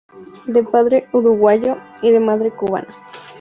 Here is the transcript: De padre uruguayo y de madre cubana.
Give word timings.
De 0.47 0.63
padre 0.63 1.07
uruguayo 1.13 1.77
y 2.01 2.09
de 2.09 2.19
madre 2.19 2.49
cubana. 2.49 2.87